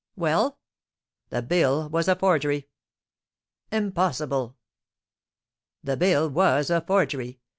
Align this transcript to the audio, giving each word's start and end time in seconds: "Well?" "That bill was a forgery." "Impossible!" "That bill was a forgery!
"Well?" 0.15 0.57
"That 1.29 1.47
bill 1.47 1.87
was 1.87 2.07
a 2.07 2.15
forgery." 2.15 2.67
"Impossible!" 3.71 4.57
"That 5.83 5.99
bill 5.99 6.27
was 6.27 6.71
a 6.71 6.81
forgery! 6.81 7.39